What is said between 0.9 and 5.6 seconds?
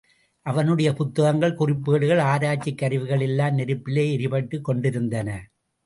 புத்தகங்கள், குறிப்பேடுகள், ஆராய்ச்சிக் கருவிகள் எல்லாம் நெருப்பிலே எரிபட்டுக் கொண்டிருந்தன.